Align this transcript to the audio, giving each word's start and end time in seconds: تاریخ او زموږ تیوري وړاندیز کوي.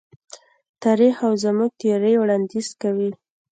تاریخ 0.83 1.15
او 1.27 1.33
زموږ 1.43 1.71
تیوري 1.81 2.13
وړاندیز 2.21 2.67
کوي. 2.81 3.11